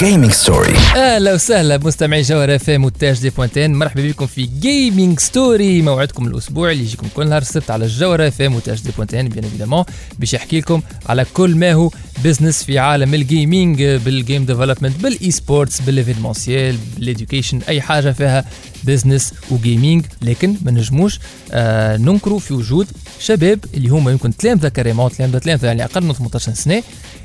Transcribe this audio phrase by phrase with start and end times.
[0.00, 5.82] جيمنج ستوري أهلا وسهلا بمستمعي جوهر اف ام دي بوانتين مرحبا بكم في Gaming Story
[5.82, 9.84] موعدكم الأسبوع اللي يجيكم كل نهار السبت على الجوهر اف ام دي بوانتين bien évidemment
[10.18, 11.90] باش يحكي لكم على كل ما هو
[12.24, 18.44] بزنس في عالم الجيمنج بالجيم ديفلوبمنت بالاي سبورتس بالايفينمونسيال بالاديوكيشن أي حاجة فيها
[18.84, 21.18] business و gaming لكن ما نجموش
[21.52, 22.86] آه ننكروا في وجود
[23.20, 26.82] شباب اللي هما يمكن تلامذه كريمون تلامذه تلامذه يعني أقل من 18 سنة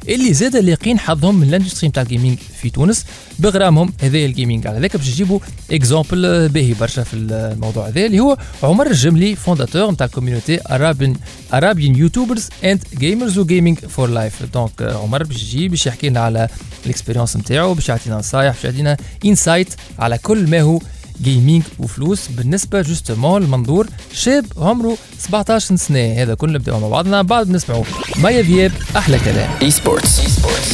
[0.10, 3.06] اللي زاد لاقين حظهم من ال industry نتاع ال gaming في تونس
[3.40, 5.40] بغرامهم هذا ال gaming على ذاك باش نجيبوا
[5.72, 11.16] exemple باهي برشا في الموضوع هذا اللي هو عمر الجملي fondateur نتاع ال community Arabian
[11.54, 16.20] Arabian YouTubers and Gamers و Gaming for Life donc عمر باش يجي باش يحكي لنا
[16.20, 16.48] على
[16.86, 20.80] ال expérience نتاعو باش يعطينا نصايح باش يعطينا insight على كل ما هو
[21.24, 26.14] gaming وفلوس بالنسبة justement لمنظور شاب عمره 17 سنة.
[26.14, 27.84] هذا كله نبداو مع بعضنا بعد نسمعوا
[28.18, 29.50] مايا ذياب أحلى كلام.
[29.62, 30.20] E-sports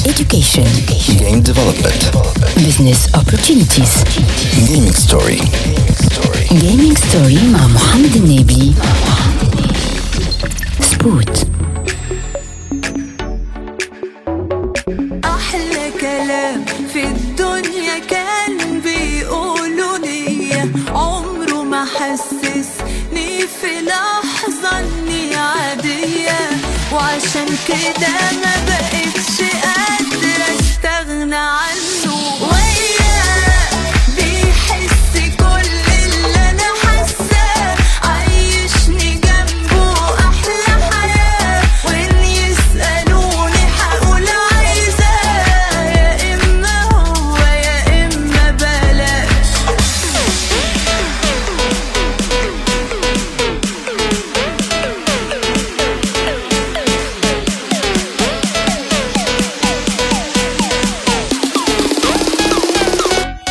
[0.05, 0.67] Education.
[1.20, 2.03] Game development
[2.58, 4.20] Business opportunities.
[4.67, 5.41] Gaming Story
[6.52, 8.73] Gaming story مع محمد النبي.
[10.91, 11.50] Spot.
[28.02, 28.50] down.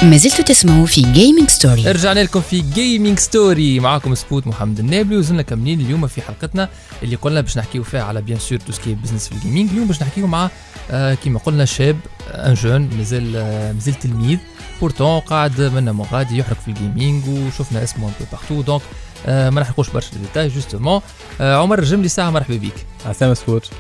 [0.03, 1.87] ما زلتوا تسمعوا في Gaming Story.
[1.87, 6.69] رجعنا لكم في Gaming Story معاكم Spot محمد النابلي وزلنا كاملين اليوم في حلقتنا
[7.03, 9.71] اللي قلنا باش نحكيو فيها على bien sûr tout ce qui business في ال gaming
[9.71, 10.51] اليوم باش نحكيو مع
[10.91, 11.97] آه كيما قلنا شاب
[12.31, 14.39] un jeune مازال آه مازال تلميذ
[14.81, 18.83] pourtant قاعد منا من غادي يحرق في ال gaming وشفنا اسمه un peu partout donc
[19.27, 21.01] آه ما نحرقوش برشا détails justement
[21.41, 22.87] آه عمر الجملي ساعه مرحبا بك.
[23.07, 23.71] عسام Spot.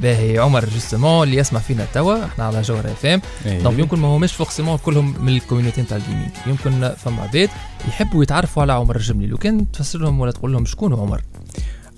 [0.00, 4.08] باهي عمر justement اللي يسمع فينا توا إحنا على جوهر اف ام donc يمكن ما
[4.08, 7.48] هماش forcément كلهم من ال community نتاع ال gaming يمكن فما عباد
[7.88, 9.26] يحبوا يتعرفوا على عمر الجملي.
[9.26, 11.22] لو كان تفسر لهم ولا تقول لهم شكون عمر؟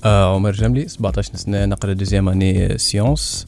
[0.05, 3.47] آه عمر جملي 17 سنة نقرأ deuxième année sciences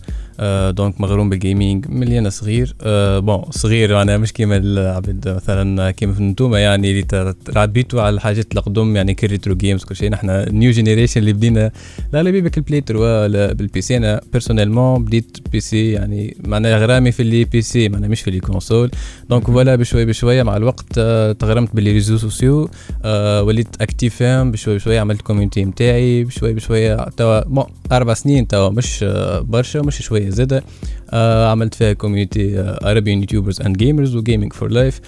[0.70, 2.74] donc مغروم بالجيمنج ملي أنا صغير.
[2.82, 8.14] آه bon صغير أنا مش كيما العباد مثلا كيما انتوما يعني اللي ت- ربيتوا على
[8.14, 10.10] الحاجات القدم يعني retro games كل شيء.
[10.10, 11.70] نحن new generation اللي بدينا
[12.12, 16.78] لا لا بيبك ال Play 3 ولا بال PC أنا personnellement بديت PC يعني معناها
[16.78, 18.90] غرامي في les PC معناها مش في les consoles
[19.30, 22.70] donc voilà بشويه بشويه مع الوقت آه، تغرمت ب les réseaux sociaux
[23.04, 28.48] آه وليت actif فيهم بشويه بشويه عملت community نتاعي بشويه بشويه توا bon أربع سنين
[28.48, 30.62] توا مش آه، برشا مش شوية زاده
[31.12, 35.00] آه عملت فيها community Arabian YouTubers and Gamers و Gaming for Life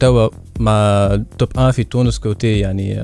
[0.00, 0.28] توا
[0.60, 1.08] مع
[1.38, 3.02] top 1 في تونس côté يعني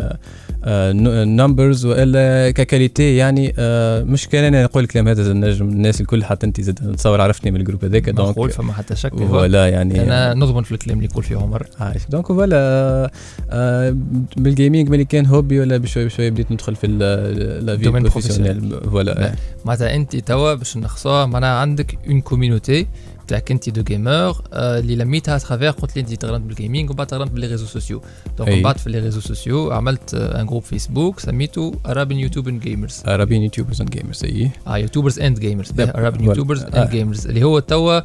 [1.25, 6.25] numbers والا ك qualité يعني آه مش كان أنا نقول الكلام هذا النجم الناس الكل
[6.25, 9.69] حتى أنت زاد نتصور عرفتني من ال groupe هذاك نقول donc فما حتى شك voilà
[9.69, 11.67] يعني أنا نضمن في الكلام اللي يقول فيه عمر.
[11.81, 12.03] عايش.
[12.11, 13.11] donc voilà
[13.51, 13.97] آه
[14.37, 18.81] بال gaming ملي كان hobby ولا بشوي بشوي بديت ندخل في لا في domaine professionnel
[18.91, 19.33] voilà
[19.65, 21.76] معناتها أنت توا باش نخصوها معناها عندك
[22.09, 22.87] une community
[23.29, 27.07] تاعك انت de gamers اللي لميتها travers قلت لي انت تغرنت بال gaming ومن بعد
[27.07, 28.03] تغرنت ب les réseaux sociaux
[28.39, 28.57] donc أي.
[28.57, 33.43] من بعد في les réseaux sociaux عملت un groupe Facebook سميته Arabian YouTube Gamers Arabian
[33.43, 35.81] YouTubers and Gamers أي آه YouTubers and Gamers yep.
[35.81, 36.83] Arabian وال- YouTubers آه.
[36.83, 38.01] and Gamers اللي هو توا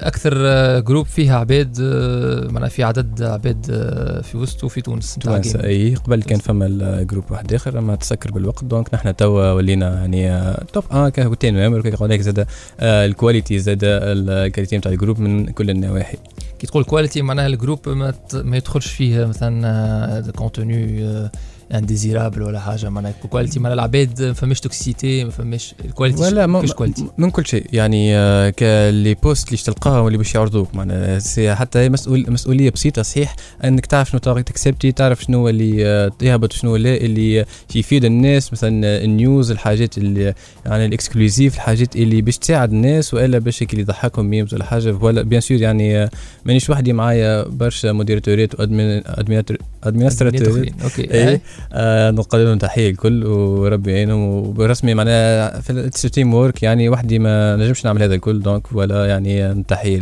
[0.00, 5.14] أكثر آه، groupe فيها عباد آه، معناها في عدد عباد آه، في وسطه في تونس
[5.14, 5.56] تونس.
[5.56, 9.94] أي قبل كان فما ال groupe واحد آخر أما تسكر بالوقت donc نحن توا ولينا
[9.94, 11.66] يعني آه، top آه كان تاني
[12.00, 12.46] هناك زاد
[12.80, 16.18] آه، ال qualité زاد ال qualité نتاع ال groupe من كل النواحي
[16.58, 21.30] كي تقول qualité معناها ال groupe ما, ما يدخلش فيه مثلا contenu
[21.74, 26.46] indésirable ولا حاجة معناها qualité معناها العباد ما فماش toxicité ما فماش ال qualité ولا
[26.46, 27.66] ما كيفاش qualité من كل شيء.
[27.72, 31.20] يعني آه، ك les posts اللي تلقاهم واللي باش يعرضوك معناها
[31.54, 36.10] حتى هي مسؤول مسؤولية بسيطة صحيح إنك تعرف شنو ت accepti تعرف شنو اللي آه،
[36.22, 37.44] يهبط شنو لا اللي
[37.74, 40.34] يفيد الناس مثلا ال news الحاجات اللي
[40.66, 44.98] يعني ال exclusive الحاجات اللي باش تساعد الناس وإلا باش اللي يضحكهم memes ولا حاجة.
[45.00, 46.10] ولا bien sûr يعني آه،
[46.44, 51.14] مانيش وحدي معايا برشا modérateurات و administrateurات أوكي.
[51.14, 51.40] إيه.
[51.72, 54.20] آه نقدم لهم تحية الكل وربي يعينهم.
[54.20, 59.62] وبرسمي معناها في it's teamwork يعني وحدي ما نجمش نعمل هذا الكل donc ولا يعني
[59.68, 59.98] تحيه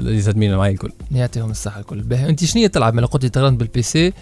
[0.00, 0.92] للزميلين معي الكل.
[1.12, 2.00] يعطيهم الصحة الكل.
[2.00, 4.12] باهي انت شنو تلعب من قلت تغرمت بال PC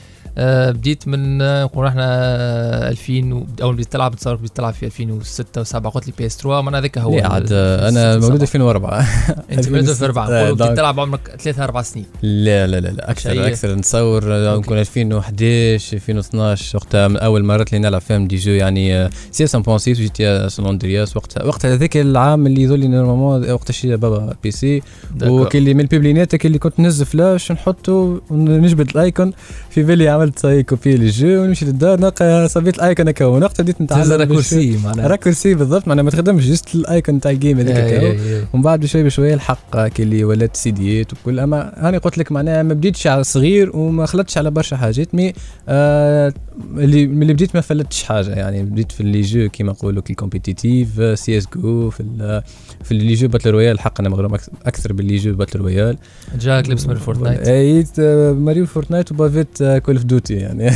[0.40, 4.86] آه بديت من آه، نقول إحنا 2000 و- أول بديت تلعب تصور بديت تلعب في
[4.86, 9.06] 2006 و7 قلت لي PS 3 معناها هذاك هو عاد آه، أنا مولود 2004
[9.52, 12.06] أنت مولود في 4 آه، نقولوا بديت donc- تلعب عمرك 3 4 سنين.
[12.22, 13.46] لا لا لا, لا أكثر.
[13.46, 13.74] أكثر.
[13.74, 14.56] نتصور آه،.
[14.56, 19.88] نكون 2011 2012 وقتها من أول مرات اللي نلعب فيهم des jeux يعني CS 1.6
[19.88, 21.44] GTA San Andreas وقتها.
[21.44, 24.82] وقتها هذاك العام اللي يظل لي normalement وقتها شري بابا PC
[25.22, 29.32] وكي اللي من البوبلينات اللي كنت نهز فلاش نحطه ونجبد ال icône.
[29.78, 33.08] في بالي عملت ça y est copie لل jeu ونمشي للدار نلقى صبيت ال icône
[33.08, 35.06] هكا ونقطة بديت نتعلم raccourci معناها.
[35.06, 38.00] raccourci بالضبط معناها ما تخدمش juste ال icône تاع ال game هذاك إيه، هكا.
[38.00, 38.44] إيه، إيه.
[38.54, 42.74] ومن بعد بشوي بشوي الحق quelques ولات سيديات وكل أما أنا قلت لك معناها ما
[42.74, 45.32] بديتش على صغير وما خلطتش على برشا حاجات mais
[45.68, 46.32] آه
[46.76, 48.30] اللي بديت ما فلتش حاجة.
[48.30, 52.42] يعني بديت في ال les jeux كيما نقولوا كي ال compétitif CS GO في
[52.84, 55.96] في ال les jeux battle royale الحق أنا أكثر- أكثر بال les jeux battle royale
[56.40, 60.70] جاك لبس من Fortnite آه، ماريو Fortnite وبافيت Call of Duty يعني.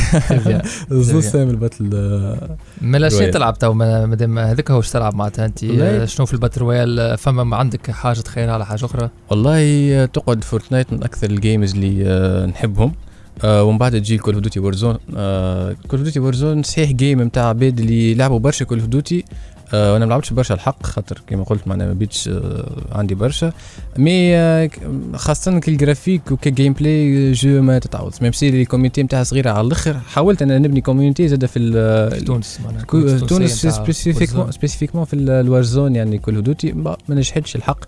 [0.90, 1.24] زوز.
[1.24, 3.30] سام ال battle آه، مالا شنو.
[3.30, 5.64] تلعب تو ما- مادام هذاك هو تلعب معناتها أنت.
[5.64, 9.10] آه، شنو في ال battle royale آه، فما ما عندك حاجة تخيرها على حاجة أخرى
[9.30, 12.92] والله تقعد Fortnite من أكثر ال games اللي آه، نحبهم
[13.44, 14.94] آه ومن بعد تجي Call of Duty Warzone
[15.88, 19.25] Call of Duty Warzone صحيح game نتاع عباد اللي لعبوا برشا Call of Duty
[19.74, 23.52] آه وأنا ما لعبتش برشا الحق خاطر كما قلت معناها ما بديتش آه عندي برشا.
[23.99, 24.80] mais آه ك-
[25.16, 29.98] خاصة كالجرافيك وك gameplay jeu ما تتعوض même si ال community نتاعها صغيرة على الأخر
[29.98, 31.72] حاولت أنا نبني community زاد في
[32.10, 32.84] في تونس معناها
[33.26, 34.52] تونس spécifiquement.
[34.52, 37.78] spécifiquement في ال Warzone يعني Call of Duty ما نجحتش الحق.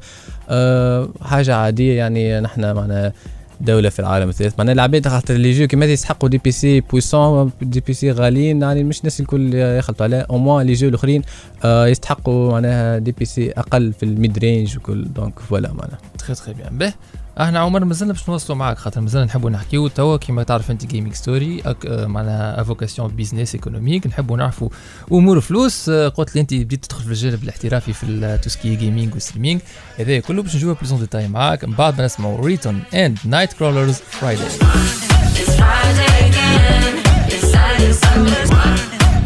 [0.48, 3.12] أه حاجة عادية يعني نحن معنا
[3.60, 4.54] دولة في العالم الثالث.
[4.58, 8.98] معناها العباد خاطر اللي يجيو كيما يسحقوا des PC puissants des PC غاليين يعني مش
[8.98, 11.22] الناس الكل يخلطوا عليه au moins اللي يجيو الأخرين
[11.64, 15.04] آه يستحقوا معناها des PC أقل في ال mid range وكل.
[15.04, 15.98] donc voilà معناها.
[16.18, 16.92] très très bien به
[17.40, 20.16] إحنا عمر مازلنا باش نوصلوا معاك خاطر مازلنا نحبوا نحكيو توا.
[20.16, 24.68] كيما تعرف انت Gaming Story معناها à vocation business économique نحبوا نعرفوا
[25.12, 25.88] أمور فلوس.
[25.88, 29.60] آه، قلت لي انت بديت تدخل في الجانب الاحترافي في التوسكي جيمنج والستريمينج
[29.98, 31.64] هذا كله باش نجيبها ب les détails معاك.
[31.64, 36.92] من بعد ما نسمعوا ريتون and Nightcrawlers Friday It's Friday again.
[37.34, 38.44] It's Saturday, Sunday.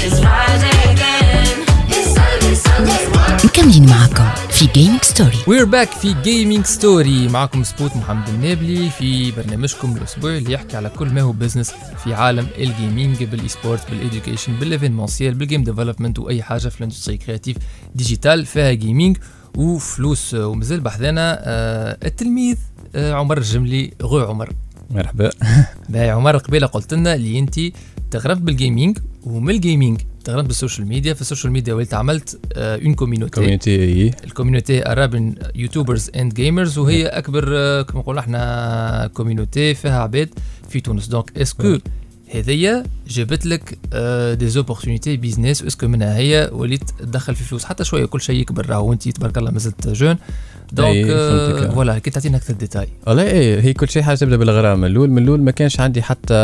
[0.06, 0.77] It's Friday.
[3.58, 9.31] مكملين معكم في جيمنج ستوري وير باك في Gaming Story معكم Spot محمد النابلي في
[9.31, 11.70] برنامجكم الأسبوع اللي يحكي على كل ما هو business
[12.05, 17.56] في عالم الجيمنج بالاي سبورت بالايديوكيشن بالايفينمونسيال بالجيم ديفلوبمنت وأي حاجة في ال industrie créative
[17.94, 19.17] digitale فيها gaming
[19.56, 20.34] وفلوس.
[20.34, 22.56] ومازال بحذانا آه، التلميذ
[22.94, 23.93] آه، عمر الجملي.
[24.02, 24.52] Go عمر.
[24.90, 25.31] مرحبا.
[25.88, 27.61] باهي عمر قبيلة قلت لنا اللي أنت
[28.11, 31.14] تغرمت بال gaming ومن ال gaming تغرمت بال social media.
[31.14, 36.79] في ال social media وليت عملت une community community ال community Arab YouTubers and Gamers
[36.78, 40.28] وهي أكبر آه، كما نقولوا إحنا community فيها عباد
[40.69, 41.06] في تونس.
[41.06, 41.79] donc est-ce que
[42.34, 43.78] هذيا جابت لك
[44.38, 48.40] des opportunités business est-ce que منها هي وليت تدخل في فلوس؟ حتى شوية كل شيء
[48.40, 48.66] يكبر.
[48.66, 50.17] راهو وانت تبارك الله مازلت jeune.
[50.73, 51.75] donc آه، فهمتك.
[51.75, 52.88] voilà كي تعطينا أكثر ديتاي.
[53.06, 56.03] والله إيه هي كل شيء حاجة تبدا بالغرام من الأول من الأول ما كانش عندي
[56.03, 56.35] حتى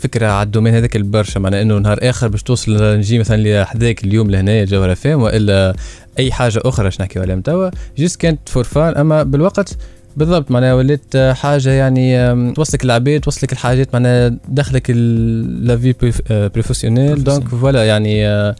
[0.00, 1.38] فكرة على ال domaine هذاك البرشا.
[1.38, 5.74] معناها إنه نهار آخر باش توصل نجي مثلا لحداك اليوم لهنا جوهر فام وإلا
[6.18, 9.76] أي حاجة أخرى باش نحكيو عليها توا juste كانت for fun أما بالوقت
[10.16, 15.94] بالضبط معناها وليت حاجة يعني توصلك العباد توصلك الحاجات معناها دخلك la vie
[16.30, 18.56] professionnelle donc voilà يعني آه،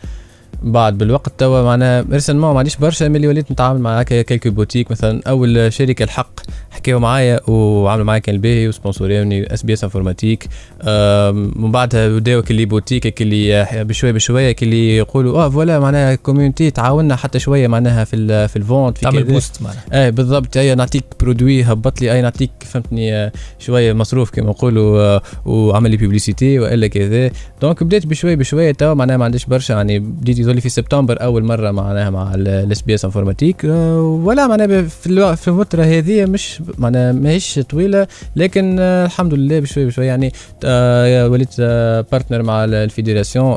[0.62, 4.90] بعد بالوقت توا معناها récemment ما عنديش برشا ملي وليت نتعامل مع هكا quelques boutiques
[4.90, 5.20] مثلا.
[5.28, 10.48] أول شركه الحق حكاو معايا وعملوا معايا كان باهي وسبونسوريوني SBS Informatique.
[11.56, 16.70] من بعدها بداو ك les boutiques كلي بشوية بشوية كلي يقولوا آه voilà معناها community
[16.70, 19.24] تعاوننا حتى شوية معناها في ال في ال vente في تعمل.
[19.24, 19.84] post معناها.
[19.92, 20.56] إيه بالضبط.
[20.56, 25.90] أي نعطيك produit هبط لي أي نعطيك فهمتني آه، شوية مصروف كما نقولوا آه، وعمل
[25.90, 27.30] لي publicité وإلا كذا.
[27.62, 31.44] donc بديت بشوية بشوية توا معناها ما عنديش برشا يعني بديت يظل في سبتمبر أول
[31.44, 37.12] مرة معناها مع ال SBS Informatique ولا معناها في الو- في الفترة هذه مش معناها
[37.12, 38.06] ماهيش طويلة
[38.36, 40.32] لكن آه، الحمد لله بشويه بشويه يعني
[40.64, 41.60] آه، وليت
[42.12, 43.56] partner مع ال- ال fédération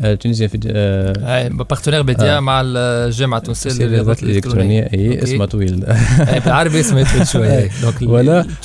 [0.00, 2.40] آه، tunisienne في آه، partenaire média آه.
[2.40, 4.90] مع الجامعة التونسية الرياضات الإلكترونية.
[4.94, 5.22] أي.
[5.22, 5.84] اسمها طويل.
[6.44, 7.70] بالعربي اسمه يطول شوية.
[7.82, 8.02] donc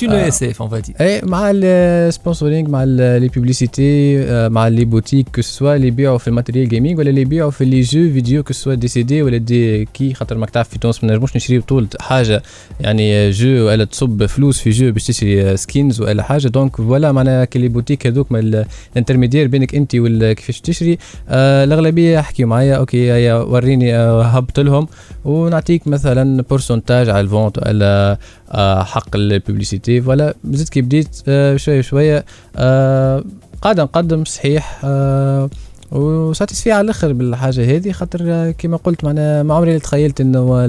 [0.04, 0.30] آه.
[0.30, 1.00] SF on va dire.
[1.00, 4.16] أي مع ال sponsoring مع les publicités
[4.48, 7.50] مع les boutiques que ce soit اللي يبيعوا في ال matériel gaming ولا اللي يبيعوا
[7.50, 10.68] في les jeux vidéo que ce soit des CD ولا des clés خاطر ماك تعرف
[10.68, 12.42] في تونس ما نجموش نشريو طول حاجة.
[12.80, 16.48] يعني jeu ولا تصب فلوس في jeu باش تشري skins ولا حاجة.
[16.48, 20.98] donc voilà معناها كي les boutiques هذوك ما ال intermédiaire بينك أنت ولا كيفاش تشري
[21.28, 24.88] آه الأغلبية يحكيوا معايا okay هيا وريني آه هبط لهم.
[25.24, 28.18] ونعطيك مثلا pourcentage على ال vente ولا
[28.52, 30.00] آه حق ال publicité.
[30.00, 32.24] voilà زدت كي بديت آه شوية شوية
[32.56, 33.24] آه
[33.62, 35.50] قاعد نقدم صحيح آه
[35.92, 37.92] و satisfait على الأخر بالحاجة هذه.
[37.92, 40.64] خاطر آه، كما قلت معناها ما عمري تخيلت إنه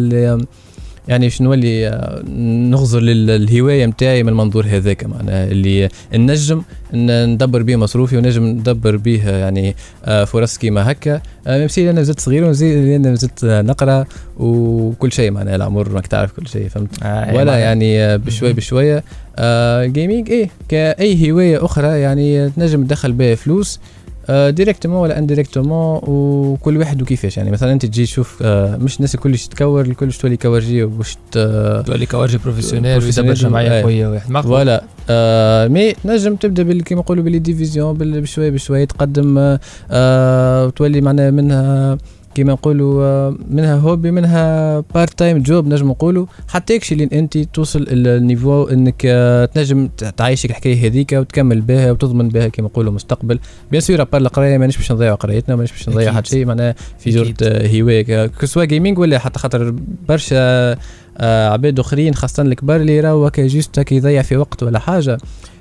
[1.07, 2.23] يعني باش نولي آه،
[2.69, 6.61] نغزر للهواية نتاعي من المنظور هذاك معناها اللي نجم
[6.93, 11.21] ندبر به مصروفي ونجم ندبر به يعني آه، فرص كيما هكا.
[11.47, 12.43] آه، même si أنا زدت صغير
[12.95, 14.05] أنا زدت آه، نقرأ
[14.37, 19.03] وكل شيء معناها العمر ماك تعرف كل شيء فهمت؟ آه، ولا معناها- يعني بشوي بشوية.
[19.39, 23.79] آه gaming إيه كأي هواية أخرى يعني تنجم تدخل بها فلوس
[24.49, 27.37] directement ولا indirectement وكل واحد وكيفاش.
[27.37, 31.83] يعني مثلا أنت تجي تشوف آه مش الناس الكلش تكور الكلش تولي كورجي وباش ت-
[31.87, 33.81] تولي كوارجي professionnel ويدبر جمعيه.
[33.81, 38.85] قويه واحد voilà آه mais نجم تبدأ كيما نقولوا بال les divisions بال- بشوي بشوي
[38.85, 39.59] تقدم آه
[39.91, 41.97] آه وتولي معناها منها
[42.37, 47.37] كيما نقولوا آه، منها hobby منها part time job نجم نقولوا حتى يكشي لين أنت
[47.37, 52.93] توصل ال niveau إنك آه، تنجم تعيشك الحكاية هذيك وتكمل بها وتضمن بها كيما نقولوا
[52.93, 53.39] مستقبل
[53.71, 56.13] bien sûr à part القراية مانيش باش نضيعوا قرايتنا مانيش باش نضيع.
[56.13, 57.09] حتى شيء معناها في.
[57.09, 59.75] جرة آه، هواية que ce soit gaming ولا حتى خاطر
[60.09, 60.71] برشا
[61.17, 63.47] آه، عباد آخرين خاصة الكبار اللي راهو هكا
[63.91, 65.17] يضيع في وقت ولا حاجة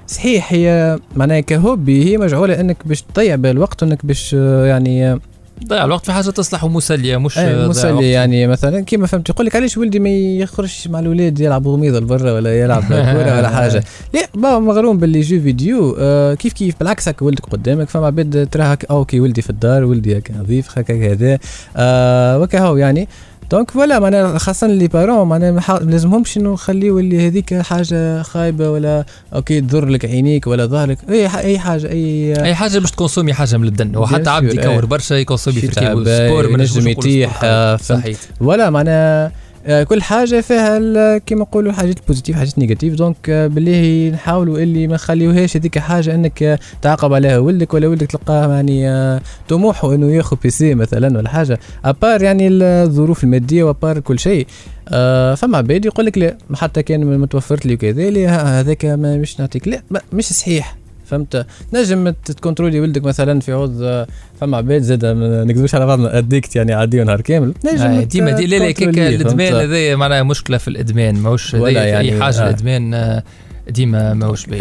[0.07, 5.21] صحيح هي معناها ك hobby هي مجعوله إنك باش تضيع بالوقت وإنك باش يعني
[5.69, 7.69] ضيع الوقت في حاجة تصلح ومسلية مش ضياع وقت.
[7.69, 11.99] مسلي يعني مثلا كيما فهمت يقول لك علاش ولدي ما يخرجش مع الاولاد يلعب غميضة
[12.01, 13.85] لبرا ولا يلعب كورة ولا حاجة.
[14.15, 18.07] لا با مغروم بال les jeux vidéo آه كيف كيف بالعكس هكا ولدك قدامك فما
[18.07, 21.39] عباد ترى هكا okay ولدي في الدار ولدي هكا نظيف هكا كذا
[21.77, 23.09] آه وكا هو يعني.
[23.51, 29.05] donc voilà معناها خاصة les parents معناها لازمهمش إنه نخليو اللي هذيك حاجة خايبة ولا
[29.35, 33.57] okay تضر لك عينيك ولا ظهرك أي أي حاجة أي أي حاجة باش تكونسومي حاجة
[33.57, 34.85] من الدن وحتى عبد يكور.
[34.85, 37.77] برشا يكونسومي في شي الكيبو تعب، sport ما ينجم يطيح، آه،.
[37.77, 39.33] صحيح ولا معناها
[39.67, 44.95] كل حاجة فيها كيما نقولوا حاجات positive حاجات négative donc آه، بالله نحاولوا اللي ما
[44.95, 47.39] نخليوهاش هذيك حاجة إنك آه، تعاقب عليها.
[47.39, 51.59] ولدك ولا ولدك تلقاه يعني آه، طموحه إنه ياخذ PC مثلا ولا حاجة.
[51.85, 54.47] à part يعني الظروف المادية و à part كل شيء.
[54.89, 59.83] آه فما عباد يقول لك لا حتى كان متوفرت لي وكذا هذاك مش نعطيك لا
[60.13, 60.77] مش صحيح.
[61.07, 64.07] فهمت نجم ت- تكنترولي ولدك مثلا في عوض آه،
[64.41, 68.31] فما عباد زاد ما نكذبوش على بعضنا addict يعني عادي نهار كامل نجم آه، ديما
[68.31, 72.45] دي لا لا الإدمان؟ هذايا معناها مشكلة في الإدمان ماهوش يعني، أي حاجة آه.
[72.45, 73.23] الإدمان آه،
[73.69, 74.61] ديما ماهوش باهي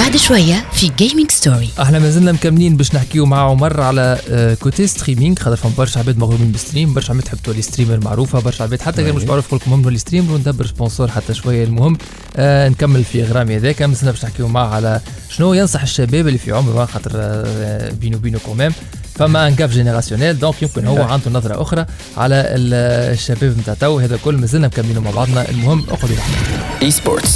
[0.00, 4.86] بعد شوية في Gaming Story إحنا مازلنا مكملين باش نحكيو مع عمر على آه، côté
[4.86, 8.64] streaming خاطر فما برشا عباد مغرومين بال stream برشا عباد تحب تولي streamer معروفه برشا
[8.64, 11.98] عباد حتى كان مش معروف يقول لكم نولي streamer وندبر sponsor حتى شوية المهم.
[12.36, 13.82] آه نكمل في غرامي هذاك.
[13.82, 18.38] مازلنا باش نحكيو معاه على شنو ينصح الشباب اللي في عمره خاطر آه، بينو بينو
[18.38, 18.72] quand même
[19.20, 20.38] فما un gap générationnel.
[20.38, 21.86] donc يمكن هو عنده نظرة أخرى
[22.16, 25.50] على ال- الشباب نتاع تو هذا كل مازلنا مكملين مع بعضنا.
[25.50, 27.32] المهم أخذوا معنا Esports.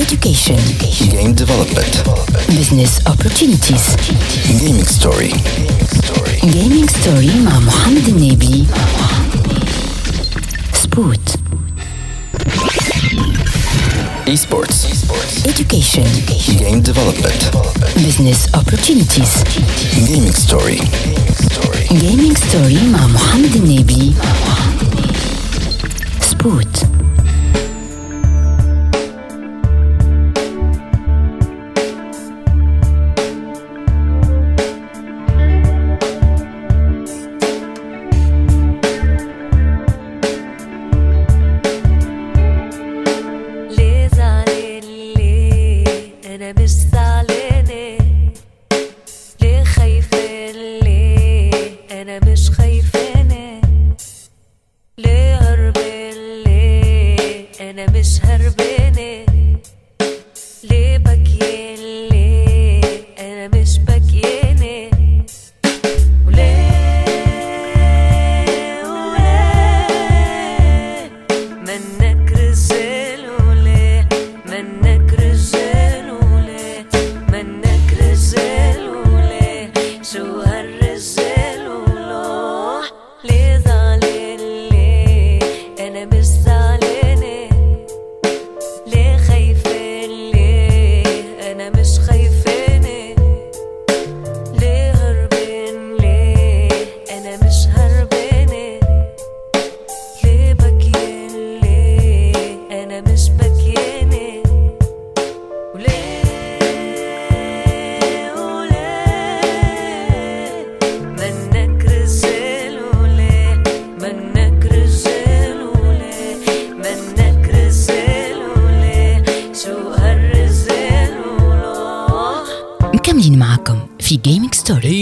[0.00, 0.60] education.
[1.12, 1.94] Game development.
[2.58, 3.84] business opportunities.
[4.60, 5.32] Gaming story.
[6.42, 8.64] gaming story مع محمد النبي.
[10.82, 11.28] سبوت
[14.32, 14.84] Esports.
[15.46, 16.04] education
[16.58, 17.40] Game development.
[18.04, 19.32] business opportunities
[20.08, 20.78] Gaming story.
[21.90, 24.12] gaming story مع محمد النبي
[26.20, 26.82] سبوت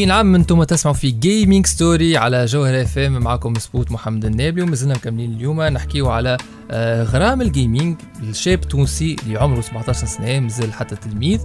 [0.06, 4.62] اي نعم أنتم تسمعوا في Gaming Story على جوهر اف ام معكم spot محمد النابلي
[4.62, 5.62] ومازلنا مكملين اليوم.
[5.62, 6.36] نحكيو على
[6.70, 11.40] آه، غرام ال gaming الشاب تونسي اللي عمره 17 سنة مازال حتى تلميذ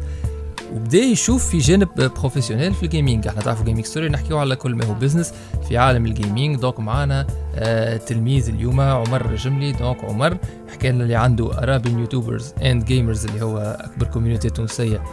[0.73, 4.75] وبدأ يشوف في جانب professionnel في ال gaming إحنا تعرفوا Gaming Story نحكيو على كل
[4.75, 5.33] ما هو business
[5.69, 9.71] في عالم ال gaming donc معانا آه تلميذ اليوم عمر جملي.
[9.71, 10.37] donc عمر
[10.73, 15.03] حكى لنا اللي عنده ارابين YouTubers and gamers اللي هو أكبر community تونسية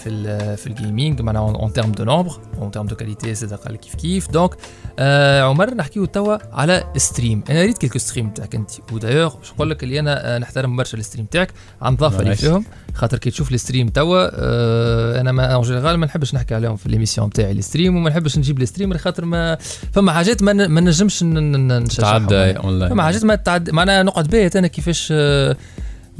[0.00, 3.52] في ال في ال gaming معناها en termes de nombre en termes de qualité زاد
[3.54, 4.50] قال كيف كيف donc
[4.98, 8.70] آه عمر نحكيو توا على stream أنا ريت quelques streams تاعك أنت.
[8.92, 11.52] ودايوغ باش نقول لك اللي أنا آه، نحترم برشا ال stream تاعك.
[11.82, 12.34] نظافة.
[12.34, 12.64] فيهم.
[12.94, 16.76] خاطر كي تشوف ال stream توا آه أنا ما en général ما نحبش نحكي عليهم
[16.76, 19.58] في l'émission تاعي ال stream وما نحبش نجيب ال streamer خاطر ما
[19.92, 24.66] فما حاجات ما, نجمش نشجعهم تعدى اونلاين فما حاجات ما تعد معناها نقعد باهت أنا
[24.66, 25.56] كيفاش آه،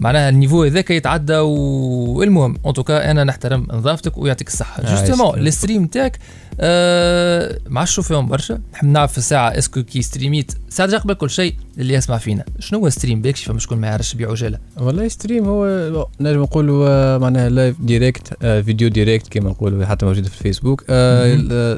[0.00, 4.82] معناها ال niveau هذاك يتعدى والمهم en tout cas أنا نحترم نظافتك ويعطيك الصحة.
[4.82, 6.18] justement ال stream تاعك
[6.62, 8.60] آه ما عادش نشوف فيهم برشا.
[8.72, 12.44] نحب نعرف في الساعة est-ce que كي ستريميت ساعه قبل كل شيء اللي يسمع فينا.
[12.58, 17.18] شنو هو stream باكش فما شكون ما يعرفش بيع عجاله والله stream هو نجم نقولوا
[17.18, 20.84] معناها live direct vidéo direct كما نقولوا حتى موجوده في الفيسبوك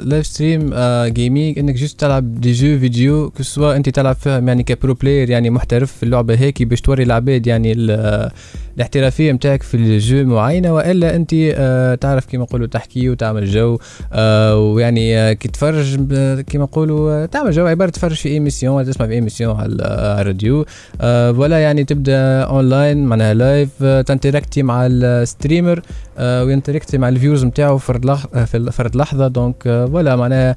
[0.04, 0.75] live stream
[1.07, 4.71] gaming إنك juste تلعب des jeux vidéo que ce soit أنت تلعب فيهم يعني ك
[4.71, 8.31] pro player يعني محترف في اللعبة هيك باش توري العباد يعني ال-
[8.77, 13.79] الاحترافية نتاعك في ال jeu معينة وإلا أنت آه، تعرف كما نقولوا تحكي وتعمل جو
[14.12, 15.95] آه، ويعني كي تفرج
[16.43, 19.76] كما نقولوا تعمل جو عبارة تفرج في émission ولا تسمع في émission على
[20.21, 20.64] الراديو.
[21.00, 25.83] آه، ولا يعني تبدأ اونلاين معناها live آه، تنتراكتي مع ال streamer
[26.19, 28.14] آه، وينتراكتي مع ال viewers نتاعو فرد
[28.47, 30.57] في فرد لحظه donc ولا معناها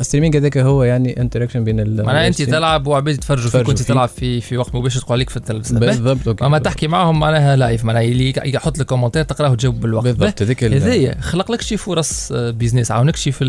[0.00, 2.42] ال streaming هذاك هو يعني interaction بين معناها انت.
[2.42, 3.88] تلعب وعباد يتفرجوا فيك وانت فيك.
[3.88, 6.42] تلعب في في وقت مباشر تقول عليك في التلفزيون بالضبط.
[6.42, 10.04] أما تحكي معاهم معناها live معناها اللي يحط لك commentaire تقراه وتجاوب بالوقت.
[10.04, 13.44] بالضبط هذيك ال- هذايا خلق لك شي فرص بيزنس عاونك شي في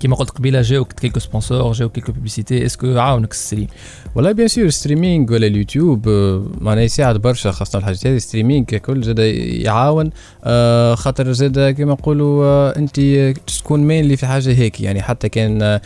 [0.00, 3.68] كيما قلت قبيلة جاوك quelques sponsors جاوك quelques publicités est-ce que عاونك ال stream
[4.14, 9.02] والله بيان سور streaming ولا اليوتيوب آه، معناها يساعد برشا خاصة الحاجات هذه ستريمينغ ككل
[9.02, 10.10] زاد يعاون.
[10.44, 13.00] آه، خاطر زاد كما نقولوا آه، أنت
[13.58, 15.80] تكون مينلي في حاجة هيك يعني حتى كان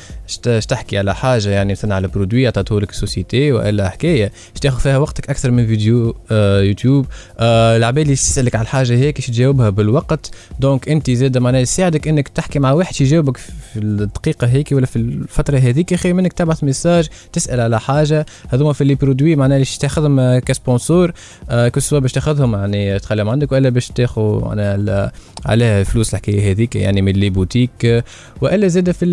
[0.68, 4.98] تحكي على حاجة يعني مثلا على produit عطاته لك société وإلا حكاية باش تاخذ فيها
[4.98, 6.16] وقتك أكثر من فيديو
[6.60, 7.06] يوتيوب.
[7.40, 10.30] العباد اللي تسألك على الحاجة هيك تجاوبها بالوقت.
[10.60, 14.96] donc أنت زاد معناها يساعدك إنك تحكي مع واحد يجاوبك في الدقيقة هيك ولا في
[14.96, 15.94] الفترة هذيك.
[15.94, 18.26] خير منك تبعث message تسأل على حاجة.
[18.48, 21.12] هذوما في les produits معناها اللي تاخذهم آه، ك sponsor
[21.50, 22.54] آه، que ce soit باش تاخذهم.
[22.54, 25.10] يعني تخليهم عندك وإلا باش تاخذ معناها ال-
[25.46, 27.70] عليها فلوس الحكاية هذيك يعني من les boutiques.
[27.84, 28.04] آه،
[28.40, 29.06] وإلا زاد في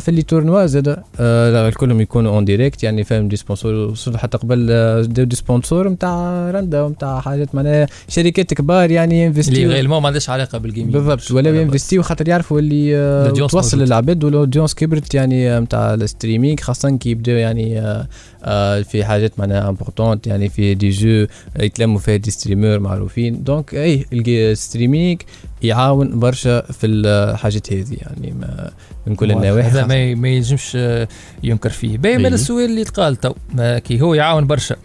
[0.00, 4.66] في اللي tournois زاد آه، كلهم يكونوا en direct يعني فاهم des sponsors حتى قبل
[4.70, 10.06] آه، des sponsors نتاع رندا ونتاع حاجات معناها شركات كبار يعني اللي ينفستيو غيرمون ما
[10.06, 13.88] عندهاش علاقة بال gaming بالضبط ولا ينفستيو خاطر يعرفوا اللي آه، توصل موجود.
[14.22, 18.08] للعباد وال audience كبرت يعني نتاع ال streaming خاصة كي يبداو يعني آه،
[18.44, 21.26] آه، في حاجات معناها importantes يعني في des jeux
[21.60, 23.44] يتلموا فيها des streamers معروفين.
[23.44, 25.16] donc اي ال streaming
[25.62, 28.70] يعاون برشا في الحاجات هذه يعني ما
[29.06, 31.08] من كل النواحي هذا ما ينجمش آه،
[31.42, 31.98] ينكر فيه.
[31.98, 32.32] باين من.
[32.32, 34.76] السؤال اللي تقال تو كي هو يعاون برشا.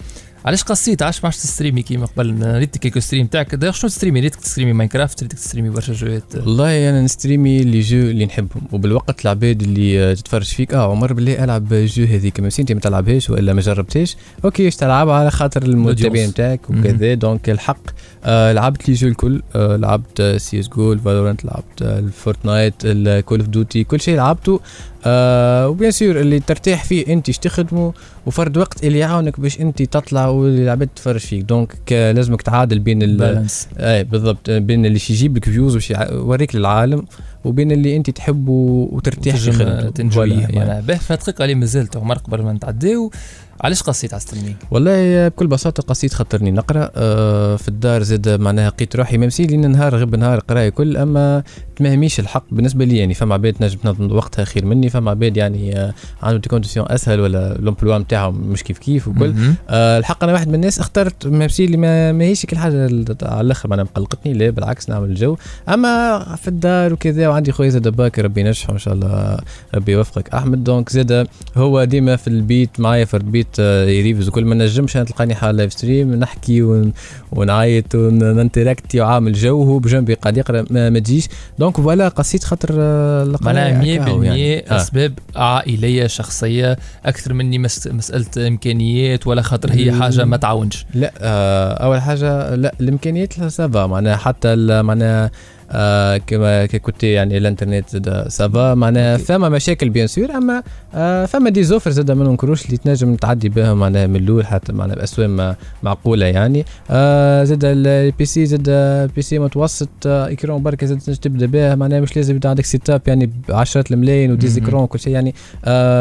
[0.48, 3.56] علاش قصيت؟ علاش ما عادش تستريمي كيما قبل؟ ريت كيكو stream تاعك.
[3.56, 7.98] دايوغ شنو تستريمي؟ ريتك تستريمي Minecraft ريتك تستريمي برشا جوات والله أنا نستريمي les jeux
[7.98, 8.62] اللي نحبهم.
[8.72, 10.74] وبالوقت العباد اللي آه، تتفرج فيك.
[10.74, 12.40] آه عمر بالله ألعب jeu هذيك.
[12.40, 14.18] ما انت ما تلعبهاش وإلا ما جربتهاش.
[14.46, 16.80] OK تلعبها على خاطر المتابعين مهم.
[16.80, 17.14] وكذا.
[17.14, 17.82] donc الحق.
[18.24, 19.42] آه لعبت les jeux الكل.
[19.56, 23.84] آه لعبت CS:GO Valorant لعبت آه، ال Fortnite ال Call of Duty.
[23.84, 24.60] كل شيء لعبته.
[25.06, 27.94] آه و bien sûr اللي ترتاح فيه انت تخدمه
[28.26, 31.44] وفرد وقت اللي يعاونك باش انت تطلع والعباد تتفرج فيك.
[31.44, 35.92] donc ك- لازمك تعادل بين ال- balance اي بالضبط بين اللي يجيب لك views وش
[35.92, 37.06] يوريك للعالم
[37.46, 38.52] وبين اللي انت تحبه
[38.92, 40.56] وترتاح في تنجم خدمته تنجويه voilà، يعني.
[40.60, 43.12] معناها باهي فدقيقه اللي مازلت عمر قبل ما نتعداو.
[43.62, 48.70] علاش قصيت على streaming والله بكل بساطة قصيت خاطرني نقرأ آه، في الدار زاد معناها
[48.70, 51.44] لقيت روحي même si لين نهار غب نهار قرايه كل أما
[51.76, 55.80] تمهميش الحق بالنسبة لي يعني فما عباد تنجم تنظم وقتها خير مني فما عباد يعني
[55.80, 55.94] آه،
[56.24, 59.34] عندهم des conditions أسهل ولا l'emploi نتاعهم مش كيف كيف وكل.
[59.70, 62.90] آه الحق أنا واحد من الناس اخترت même si اللي ما ماهيش كل حاجة
[63.22, 65.38] على الآخر معناها مقلقتني لا بالعكس نعمل الجو.
[65.70, 69.38] أما في الدار وكذا وعندي خويا زاد باكر ربي ينجحه إن شاء الله
[69.76, 70.30] ربي يوفقك.
[70.30, 74.96] أحمد donc زاد هو ديما في البيت معايا في البيت آه، يريفز وكل ما نجمش
[74.98, 76.94] أنا تلقاني حال live stream نحكي ون-
[77.32, 81.28] ونعيط وننتراكتي وعامل جو هو بجنبي قاعد يقرأ ما, ما تجيش
[81.60, 84.60] donc voilà قصيت خاطر آه، معناها 100% هكاهو يعني.
[84.72, 84.76] آه.
[84.76, 89.92] أسباب عائلية شخصية أكثر مني مس- مسألة إمكانيات ولا خاطر هي.
[89.92, 95.32] حاجة ما تعاونش لا آه أول حاجة لا الإمكانيات لا ça va معناها حتى معناها
[95.72, 98.74] آه كما côté يعني الإنترنت زاد ça va.
[98.74, 100.64] معناها فما مشاكل bien sûr أما
[100.96, 104.74] آه فما des offres زاد ما ننكروش اللي تنجم تعدي بهم معناها من الأول حتى
[104.74, 106.66] معناها باسواق معقولة يعني.
[106.92, 108.70] آه زاد ال PC زاد
[109.16, 113.02] PC متوسط آه écran بركه زاد تنجم تبدأ به معناها مش لازم يبدا عندك setup
[113.08, 114.68] يعني بعشرات الملايين وديز مهم.
[114.68, 115.36] écran وكل شيء يعني.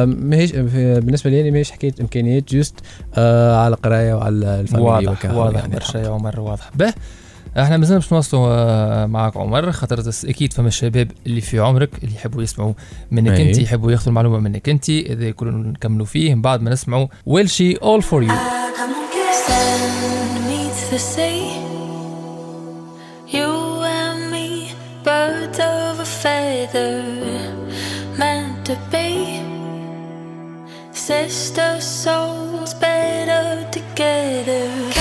[0.07, 2.75] ماهيش بالنسبة لي ماهيش حكاية إمكانيات juste
[3.17, 6.71] على القراية وعلى ال famille واضح واضح يعني برشا يا عمر واضح.
[6.75, 6.93] به.
[7.57, 12.15] إحنا مازلنا باش نواصلوا آه، معاك عمر خاطر أكيد فما الشباب اللي في عمرك اللي
[12.15, 12.73] يحبوا يسمعوا
[13.11, 13.41] منك.
[13.41, 17.51] انت يحبوا ياخذوا المعلومة منك انت إذا كلنا نكملوا فيه من بعد ما نسمعوا Billie
[17.51, 18.33] Eilish for you.
[23.39, 23.51] You
[24.01, 24.49] and me,
[25.05, 26.95] birds of a feather,
[28.21, 29.11] meant to be.
[30.93, 34.96] Sister souls better together.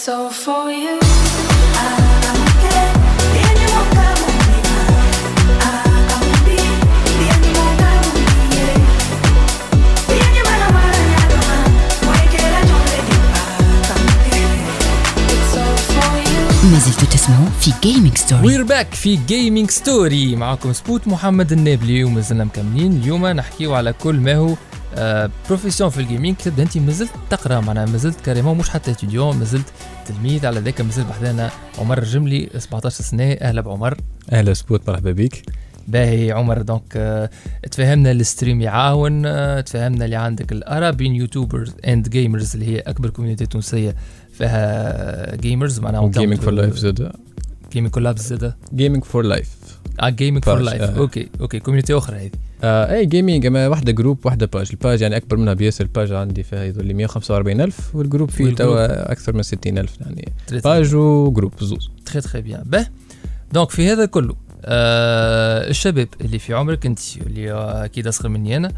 [0.00, 0.98] For you.
[16.64, 22.04] ما زلتوا تسمعوا في gaming story we're back في gaming story معكم سبوت محمد النابلي
[22.04, 22.92] ومازلنا مكملين.
[22.92, 24.54] اليوم نحكيو على كل ما هو
[25.48, 29.66] profession في ال gaming تبدا انت مازلت تقرأ معناها مازلت carrément مش حتى ستوديون مازلت
[30.06, 33.32] تلميذ على ذاك مازال بحذانا عمر الجملي 17 سنة.
[33.32, 33.96] أهلا بعمر.
[34.32, 35.42] أهلا سبوت مرحبا بك.
[35.88, 37.30] باهي عمر donc آه
[37.70, 42.78] تفهمنا ال stream يعاون آه تفهمنا اللي عندك ال Arabian YouTubers and Gamers اللي هي
[42.78, 43.94] أكبر community تونسية
[44.32, 47.12] فيها gamers معناها gaming for life زاد
[47.72, 49.48] gaming collabs زاد gaming for life
[50.00, 50.98] آه gaming for life آه.
[50.98, 52.30] OK OK community أخرى هذه.
[52.64, 55.90] آه اي gaming اما واحدة groupe واحدة page ال page يعني أكبر منها بياسر ال
[55.90, 60.32] page عندي فيها يظل 145000 وال groupe فيه؟ توا أكثر من 60000 يعني
[60.64, 61.90] page و groupe زوز.
[62.06, 62.86] très très bien به
[63.52, 64.34] donc في هذا كله
[64.64, 68.72] آه الشباب اللي في عمرك أنت اللي آه، أكيد أصغر مني أنا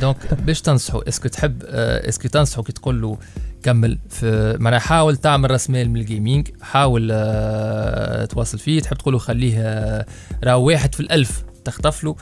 [0.00, 3.18] donc باش تنصحوا est-ce que تحب آه est-ce que تنصحوا كي تقول له
[3.62, 8.96] كمل في معناها حاول تعمل راس مال من ال gaming حاول آه تواصل فيه تحب
[8.96, 10.06] تقول له خليه آه
[10.44, 12.16] راهو واحد في الألف تخطف له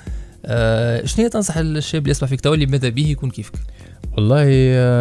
[0.46, 3.54] آه شنو تنصح الشاب اللي يسمع فيك؟ تولي ماذا به يكون كيفك؟
[4.16, 4.46] والله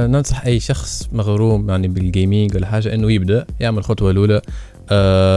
[0.08, 4.41] ننصح أي شخص مغروم يعني بال gaming ولا حاجة إنه يبدأ يعمل الخطوه الأولى.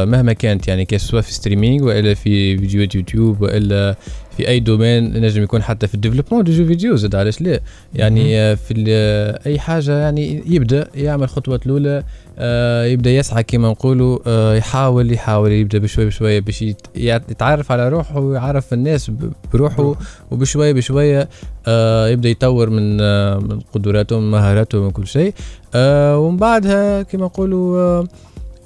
[0.07, 3.97] مهما كانت يعني كان سواء في ستريمينج وإلا في فيديوهات يوتيوب وإلا
[4.41, 7.61] في أي domaine نجم يكون حتى في ال développement de jeux vidéo زاد علاش لا؟
[7.95, 12.03] يعني آه، في ال- أي حاجة يعني يبدأ يعمل الخطوه الأولى
[12.39, 17.89] آه يبدأ يسعى كما نقولوا آه يحاول يحاول يبدأ بشوي بشويه باش يت- يتعرف على
[17.89, 19.11] روحه ويعرف الناس
[19.53, 19.95] بروحه
[20.31, 21.29] وبشويه بشوية
[21.67, 25.35] آه يبدأ يطور من آه من قدراته من مهاراته من كل شيء.
[25.75, 28.07] آه ومن بعدها كما نقولوا آه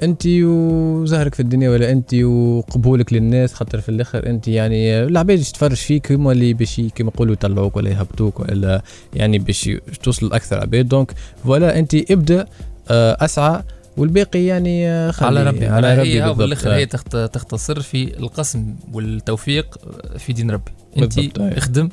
[0.05, 5.45] انت وزهرك في الدنيا ولا انت وقبولك للناس خاطر في الآخر انت يعني العباد اللي
[5.51, 8.83] تتفرج فيك هما اللي باش كما نقولوا يطلعوك ولا يهبطوك ولا
[9.15, 9.71] يعني باش
[10.03, 11.13] توصل أكثر عباد donc
[11.45, 12.47] voilà انت ابدأ
[12.91, 13.63] آه أسعى
[13.97, 16.33] والباقي يعني آه خلي على ربي على ربي هي.
[16.35, 16.73] بالاخر.
[16.73, 19.79] هي تخت- تختصر في القسم والتوفيق
[20.19, 21.19] في دين ربي انت.
[21.39, 21.89] اخدم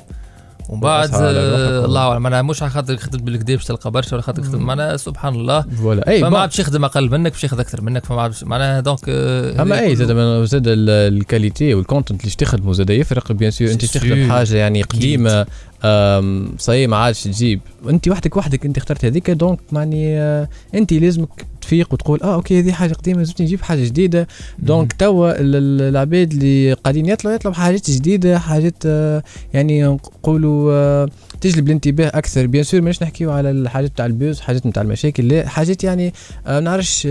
[0.68, 1.10] ومن بعد.
[1.14, 2.26] الله أعلم.
[2.26, 5.62] أنا مش على خاطر خدمت بالكدا باش تلقى برشا ولا خاطر خدمت معناها سبحان الله.
[5.62, 6.08] voilà.
[6.08, 6.38] أي فما.
[6.38, 9.96] عادش يخدم أقل منك باش ياخذ أكثر منك فما عادش معناها donc آه، أما أي
[9.96, 14.30] زاد زاد ال- ال qualité وال content اللي تخدمه زاد يفرق bien sûr أنت تخدم.
[14.30, 15.46] حاجة يعني قديمة
[16.58, 17.60] صحيح ما عادش تجيب.
[17.88, 22.58] أنت وحدك وحدك أنت اخترت هذيك donc معني آه، أنت لازمك تفيق وتقول آه okay
[22.60, 24.28] هذه حاجة قديمة لازمني نجيب حاجة جديدة.
[24.58, 29.22] donc توا ال- ال- العباد اللي قاعدين يطلعوا يطلعوا حاجات جديدة حاجات آه،
[29.54, 31.08] يعني نقولوا آه،
[31.40, 32.46] تجلب الانتباه أكثر.
[32.46, 36.12] bien sûr مانيش نحكيو على الحاجات تاع ال buzz حاجات نتاع المشاكل لا حاجات يعني
[36.46, 37.08] آه، ما نعرفش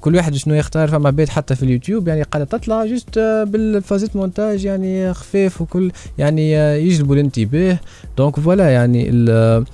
[0.00, 0.88] كل واحد شنو يختار.
[0.88, 5.92] فما عباد حتى في اليوتيوب يعني قاعدة تطلع just آه، بالفازات مونتاج يعني خفيف وكل
[6.18, 6.52] يعني
[6.88, 7.78] يجلبوا الانتباه.
[8.18, 9.64] donc voilà يعني ال-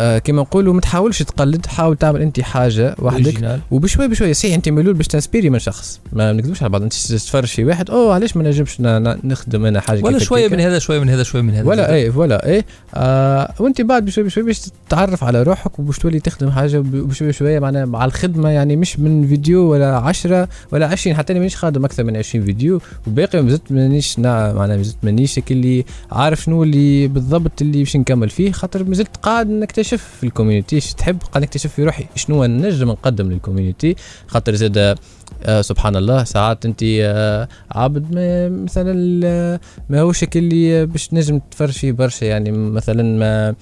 [0.00, 3.60] آه كما نقولوا ما تحاولش تقلد حاول تعمل انت حاجة وحدك.
[3.70, 6.00] وبشوي بشوي صحيح انت ملول باش تنسبيري من شخص.
[6.12, 6.82] ما نكذبوش على بعض.
[6.82, 8.76] انت تتفرج في واحد أوه علاش ما نجمش
[9.24, 11.68] نخدم أنا حاجة ولا شوية؟ من هذا شوية من هذا شوية من هذا.
[11.68, 12.64] ولا إيه ولا إيه.
[12.94, 17.60] آه وانت بعد بشوي بشوي باش تتعرف على روحك وباش تولي تخدم حاجة بشوي بشوي
[17.60, 21.84] معناها مع الخدمة يعني مش من فيديو ولا 10 ولا 20 حتى أنا مانيش خادم
[21.84, 22.80] أكثر من 20 فيديو.
[23.06, 28.28] وباقي مازلت مانيش نا- معناها مازلت مانيش اللي عارف شنو اللي بالضبط اللي باش نكمل
[28.30, 28.52] فيه.
[28.52, 32.06] خاطر مازلت قاعد نكتشف في ال community إيش تحب؟ قاعد نكتشف في روحي.
[32.16, 34.98] شنو نجم نقدم لل community؟ خاطر زاد
[35.42, 40.84] آه سبحان الله ساعات انت آه عابد ما مثلا آه، ما هوش هيك اللي آه،
[40.84, 42.24] باش تنجم تتفرج فيه برشا.
[42.24, 43.54] يعني مثلا ما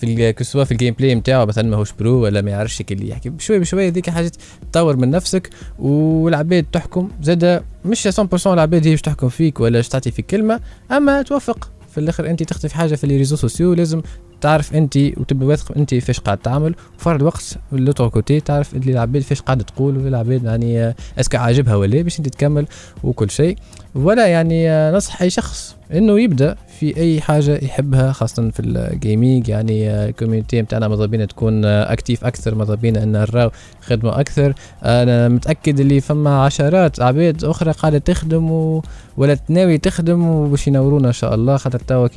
[0.00, 2.80] في ال- que ce soit في ال gameplay نتاعو مثلا ماهوش pro ولا ما يعرفش
[2.80, 3.28] هيك اللي يحكي.
[3.30, 4.36] بشوي بشوي هذيك حاجات
[4.72, 7.08] تطور من نفسك والعباد تحكم.
[7.22, 10.60] زاد مش 100% العباد هي باش تحكم فيك ولا باش تعطي فيك كلمة
[10.92, 14.02] أما توفق في الآخر أنت تخطي في حاجة في les réseaux sociaux لازم
[14.40, 19.22] تعرف انت وتبقى واثق انت فاش قاعد تعمل وفرد وقت l'autre côté تعرف اللي العباد
[19.22, 22.66] فاش قاعد تقول ولا العباد يعني آه، est-ce que عاجبها ولا باش انت تكمل
[23.04, 23.56] وكل شيء.
[23.94, 28.73] ولا يعني آه، نصح أي شخص إنه يبدأ في أي حاجة يحبها خاصة في ال
[28.73, 34.20] gaming يعني ال community نتاعنا ماذا بينا تكون active أكثر ماذا بينا إن نراو خدمة
[34.20, 38.80] أكثر أنا متأكد اللي فما عشرات عباد أخرى قاعدة تخدم.
[39.16, 42.08] ولا تناوي تخدم وباش ينورونا إن شاء الله خاطر توا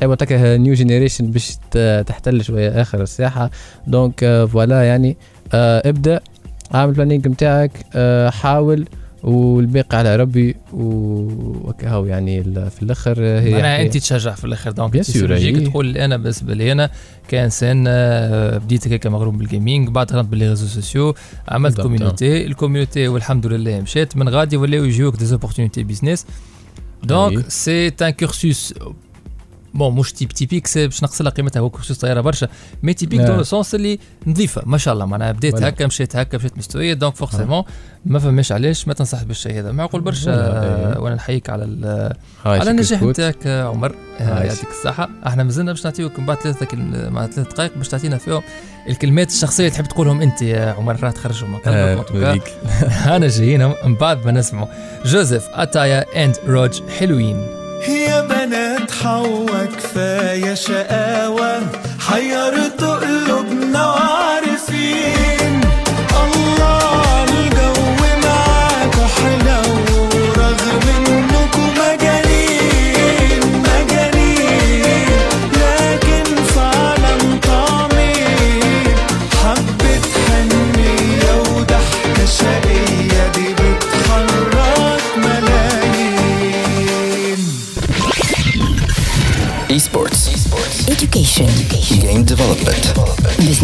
[0.00, 1.56] توا تكا new generation باش
[2.06, 3.50] تحتل شوية آخر الساحة
[3.86, 5.16] donc voilà يعني
[5.54, 6.20] آه، ابدأ
[6.74, 7.70] اعمل planning نتاعك
[8.30, 8.86] حاول
[9.22, 13.82] والباقي على ربي وكهو يعني في الآخر هي معناها.
[13.82, 15.66] أنت تشجع في الآخر donc تجيك أي.
[15.66, 16.90] تقول أنا بالنسبة لي أنا
[17.28, 21.14] كإنسان آه، بديت هكا مغروم بال gaming بعد دخلت ب les réseaux sociaux
[21.48, 26.26] عملت community ال community والحمد لله مشات من غادي ولاو يجيوك des opportunités business
[27.04, 27.48] donc.
[27.48, 28.74] c'est un cursus
[29.76, 32.48] bon مش typ- typique c'est باش نقص لها قيمتها هو cursus طايره برشا
[32.82, 33.20] mais typique.
[33.20, 35.62] dans le sens اللي نظيفه ما شاء الله معناها بديت Voilà.
[35.62, 37.62] هكا مشيت هكا مشيت مستويه دونك forcément
[38.06, 40.98] ما فماش علاش ما تنصح بالشيء هذا معقول برشا.
[40.98, 41.64] وأنا نحييك على
[42.44, 43.02] على النجاح.
[43.02, 47.12] نتاعك عمر يعطيك الصحة إحنا مازلنا باش نعطيوك من بعد ثلاثة كلم...
[47.12, 48.42] مع ثلاث دقائق باش تعطينا فيهم
[48.88, 51.10] الكلمات الشخصية اللي تحب تقولهم انت يا عمر راه
[52.04, 52.18] توكا.
[52.18, 52.54] نوريك.
[53.06, 54.68] أنا جايين من بعد ما نسمعوا
[55.04, 57.36] جوزيف اتايا اند روج حلوين
[57.88, 58.65] يا بنات
[59.02, 61.60] حوا كفاية شقاوة
[62.00, 63.35] حيرتوا قلوبنا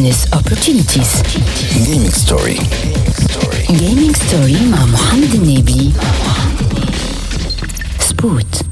[0.03, 1.13] Business opportunities.
[1.75, 2.59] Gaming story.
[3.83, 5.93] Gaming story مع محمد النبي.
[8.01, 8.63] spot.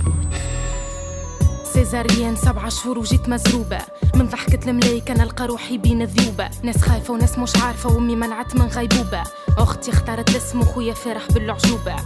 [1.72, 3.78] césarienne سبعة شهور وجيت مزروبة
[4.14, 8.66] من ضحكة الملايكة نلقى روحي بين ذيوبة ناس خايفة وناس مش عارفة وأمي منعت من
[8.66, 9.22] غيبوبة
[9.58, 11.96] أختي اختارت الاسم وخويا فرح بالعجوبة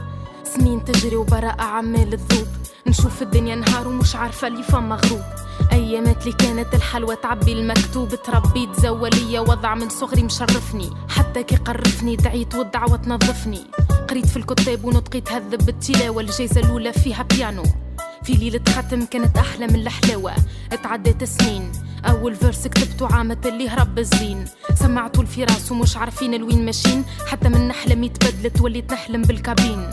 [0.56, 2.46] سنين تجري وبراءة عمال الذوب
[2.86, 5.22] نشوف الدنيا نهار ومش عارفة اللي فما غروب
[5.72, 10.90] أيامات اللي كانت الحلوة تعبي المكتوب تربيت زولية وضع من صغري مشرفني.
[11.08, 13.60] حتى كي قرفني دعيت والدعوة تنظفني.
[14.10, 16.20] قريت في الكتاب ونطقي تهذب بالتلاوة.
[16.20, 17.64] الجايزة الأولى فيها بيانو.
[18.22, 20.32] في ليلة ختم كانت أحلى من الحلاوة.
[20.72, 21.72] اتعدت سنين.
[22.04, 24.44] أول فيرس كتبته عامة اللي هرب الزين.
[24.74, 29.90] سمعته الفراس ومش عارفين لوين ماشيين حتى من نحلم يتبدلت وليت نحلم بالكابين.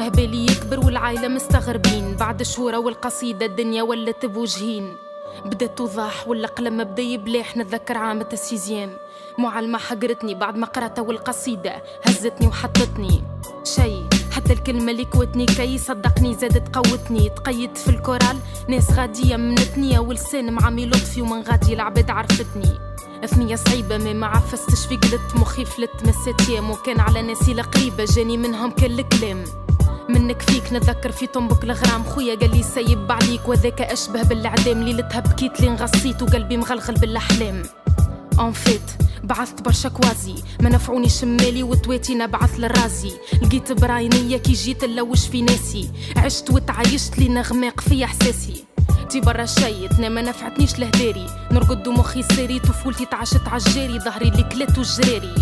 [0.00, 2.16] هبالي يكبر والعايلة مستغربين.
[2.16, 4.96] بعد شهورة والقصيدة الدنيا ولت بوجهين.
[5.44, 8.90] بدأت توضح والقلم بدا يبلاح نتذكر عام التسيزيام
[9.38, 13.22] معلمة حقرتني بعد ما قرأتها والقصيدة هزتني وحطتني.
[13.64, 13.92] شي
[14.30, 17.28] حتى الكلمة اللي كوتني كي صدقني زادت قوتني.
[17.28, 22.78] تقيدت في الكورال ناس غادية منتني ولسان معامي لطفي ومن غادي العباد عرفتني.
[23.26, 25.36] ثنية صعيبة ما ما عفستش في قلت.
[25.36, 29.44] مخي فلت مسات يام وكان على ناسي القريبة جاني منهم كل الكلام
[30.08, 32.04] منك فيك نتذكر في طنبك الغرام.
[32.04, 37.62] خويا قال لي سيب بعليك وذاك أشبه بالعدام ليلتها بكيت لين غصيت وقلبي مغلغل بالأحلام.
[38.38, 38.90] اون فيت
[39.24, 40.34] بعثت برشا كوازي.
[40.60, 43.12] ما نفعوني شمالي وتواتي نبعث للرازي.
[43.42, 45.90] لقيت براينية كي جيت نلوش في ناسي.
[46.16, 48.64] عشت وتعايشت لي نغماق في إحساسي.
[49.10, 51.26] تي برا شي ما نفعتنيش لهداري.
[51.52, 55.34] نرقد ومخي ساري طفولتي تعشت عالجاري ظهري اللي كلت وجراري.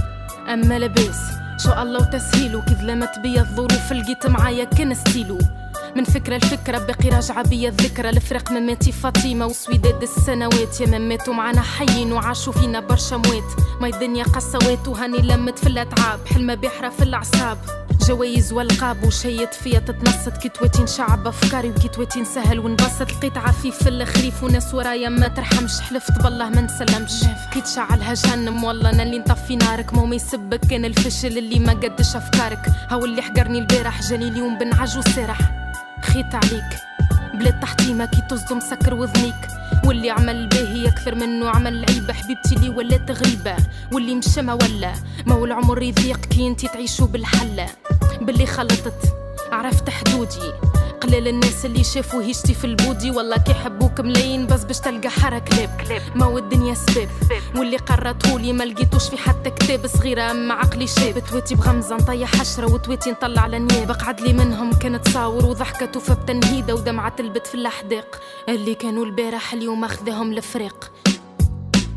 [0.49, 1.21] أما لاباس
[1.59, 5.39] شو الله وتسهيله كي ظلمت بيا الظروف لقيت معايا كان ستيلو.
[5.97, 8.09] من فكرة لفكرة باقي راجعة بيا الذكرى.
[8.09, 10.81] الفرق مماتي فاطمة وسويداد السنوات.
[10.81, 13.61] يا مماتوا معنا حيين وعاشوا فينا برشا موات.
[13.81, 16.21] ما الدنيا قسوات وهاني لمت في الأتعاب.
[16.27, 17.59] حلمة بحرة في الأعصاب.
[18.09, 20.37] جوايز والقاب وشيت فيا تتنصت.
[20.37, 23.13] كي تواتين شعب أفكاري وكي تواتين سهل ونبسط.
[23.13, 25.81] لقيت عفيف في الخريف وناس ورايا ما ترحمش.
[25.81, 27.25] حلفت بالله ما نسلمش.
[27.53, 29.95] كي تشعلها جهنم والله أنا اللي نطفي نارك.
[29.95, 30.61] ما يسبك.
[30.61, 32.67] كان الفشل اللي ما قدش أفكارك.
[32.91, 34.01] هو اللي حقرني البارح.
[34.01, 35.39] جاني اليوم بنعج وسرح.
[36.03, 36.71] خيت عليك.
[37.35, 39.56] بلاد تحتيمة كي تصدم سكر وذنيك.
[39.87, 43.57] واللي عمل باهي أكثر منه عمل عيبة حبيبتي لي ولات غريبة
[43.93, 44.93] واللي مشى ما ولا
[45.27, 47.67] ما هو العمر يضيق كي انتي تعيشوا بالحلة.
[48.21, 49.15] باللي خلطت.
[49.53, 50.76] عرفت حدودي.
[51.03, 53.11] قليل الناس اللي شافوا هيشتي في البودي.
[53.11, 57.09] والله كي حبوك ملايين بس باش تلقى حرا كلاب ما هو الدنيا سباب
[57.57, 60.31] واللي قررتهولي ما لقيتوش في حتى كتاب صغيرة.
[60.31, 61.23] أما عقلي شاب.
[61.31, 62.73] تويتي بغمزة نطيح حشرة.
[62.73, 65.47] وتويتي نطلع لنياب قعد لي منهم كانت تصاور.
[65.47, 68.21] وضحكت وفبتنهيدة ودمعة تلبت في الأحداق.
[68.49, 70.91] اللي كانوا البارح اليوم أخذهم الفريق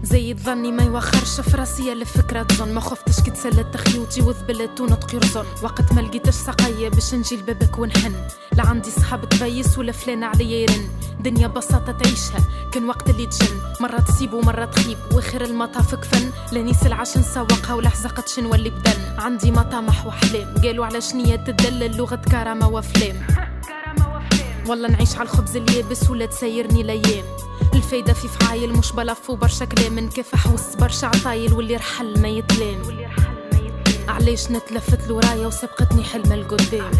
[0.03, 2.73] زي ظني ما يوخرش في راسي الفكرة تظن.
[2.73, 7.79] ما خفتش كي تسلت خيوتي وذبلت ونطقي رزن وقت ما لقيتش سقية باش نجي لبابك
[7.79, 8.13] ونحن.
[8.57, 10.89] لا عندي صحاب تبيس ولا فلان عليا يرن.
[11.19, 12.39] دنيا بساطة تعيشها
[12.73, 13.59] كان وقت اللي تجن.
[13.79, 16.31] مرة تصيب ومرة تخيب واخر المطاف كفن.
[16.51, 18.99] لانيس العش نسوقها ولا حزقتش نولي بدن.
[19.17, 23.15] عندي مطامح واحلام قالوا على شنية تدلل لغة كرامة وأفلام.
[24.67, 27.25] والله نعيش على الخبز اليابس ولا تسيرني الأيام
[27.89, 29.99] الفايدة في فعايل مش بلف وبرشا كلام.
[29.99, 32.81] نكافح وسط برشا عطايل واللي رحل ما يتلام.
[34.07, 36.91] علاش نتلفت لورايا وسبقتني حلمة القدام؟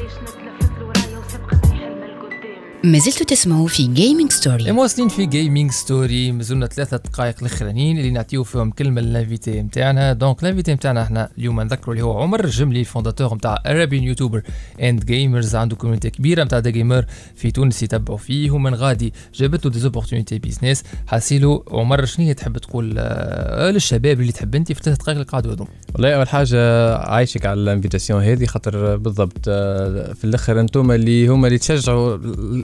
[2.83, 8.11] ما زلتوا تسمعوا في جيمنج ستوري مواصلين في جيمنج ستوري مازلنا ثلاثة دقائق الأخرانيين اللي
[8.11, 12.21] نعطيو فيهم كلمة لل invité نتاعنا donc ال invité نتاعنا إحنا اليوم نذكروا اللي هو
[12.21, 14.41] عمر الجملي ال fondateur نتاع Arabian Youtubers
[14.81, 18.51] and Gamers عنده community كبيرة نتاع de gamers في تونس يتبعوا فيه.
[18.51, 24.21] ومن غادي جابت له des opportunités business حاسيلو عمر شنو هي تحب تقول آه، للشباب
[24.21, 27.65] اللي تحب انت في ثلاث دقائق اللي قعدوا هذوم والله أول حاجة عايشك على ال
[27.65, 32.17] invitation هذه خاطر بالضبط آه، في الأخر أنتم اللي هما اللي تشجعوا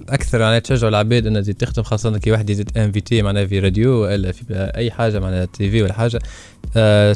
[0.10, 3.92] الاكثر يعني تشجعوا العباد انها تزيد تخدم خاصة كي واحد يزيد invité معناها في راديو
[4.04, 4.44] ولا في
[4.76, 6.20] أي حاجة معناها TV ولا حاجة.
[6.78, 7.16] آه،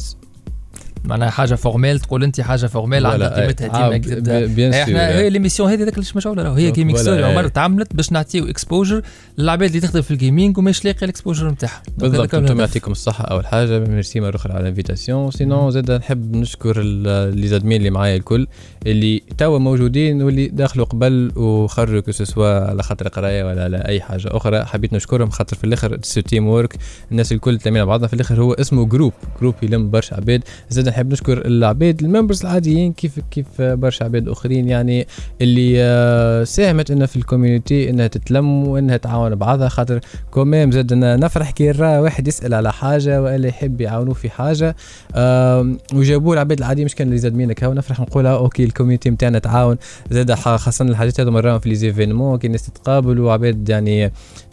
[1.03, 3.97] معناها حاجة formelle تقول انت حاجة formelle عندها قيمتها
[4.45, 4.75] ديما sûr.
[4.75, 6.53] إحنا هي l'émission هذه ذاك اللي مشعول راهو.
[6.53, 7.47] هي Gaming Story عمر.
[7.47, 9.01] تعملت باش نعطيو exposure
[9.37, 11.81] للعباد اللي تخدم في ال gaming وماش لاقي ال exposure نتاعها.
[11.97, 12.59] بالضبط أنتم.
[12.59, 13.79] يعطيكم الصحة أول حاجة.
[13.79, 15.31] ميرسي مرة أخرى على ال invitation.
[15.31, 18.47] sinon زاد نحب نشكر les admins اللي معايا الكل
[18.87, 23.77] اللي توا موجودين واللي دخلوا قبل وخرجوا que ce soit على خاطر قراية ولا على
[23.77, 24.65] أي حاجة أخرى.
[24.65, 26.75] حبيت نشكرهم خاطر في الآخر teamwork
[27.11, 28.07] الناس الكل تلامين مع بعضنا.
[28.07, 30.43] في الآخر هو اسمه groupe groupe يلم برشا عباد.
[30.69, 35.07] زاد نحب نشكر العباد ال members العاديين كيف كيف برشا عباد أخرين يعني
[35.41, 39.99] اللي آه، ساهمت إنها في ال community إنها تتلم وإنها تعاون بعضها خاطر
[40.31, 44.75] quand même زاد نفرح كي نرى واحد يسأل على حاجة والا يحب يعاونوه في حاجة.
[45.15, 49.39] آم، وجابوه العباد العاديين مش كان les admins كهو نفرح نقول OK ال community نتاعنا
[49.39, 49.77] تعاون.
[50.11, 54.11] زاد خاصة الحاجات هذو مراهم في les événements كي الناس تتقابل وعباد يعني